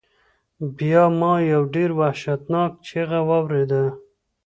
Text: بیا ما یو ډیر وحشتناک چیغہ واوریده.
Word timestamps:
بیا 0.77 1.03
ما 1.19 1.33
یو 1.51 1.63
ډیر 1.73 1.89
وحشتناک 1.99 2.71
چیغہ 2.85 3.21
واوریده. 3.29 3.83